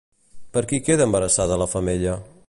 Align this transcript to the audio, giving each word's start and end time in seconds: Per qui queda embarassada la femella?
Per 0.53 0.63
qui 0.71 0.79
queda 0.87 1.03
embarassada 1.09 1.55
la 1.63 1.67
femella? 1.73 2.17